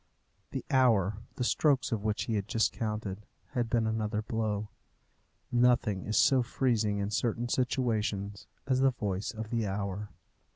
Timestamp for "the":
0.49-0.65, 1.35-1.43, 8.79-8.89, 9.51-9.67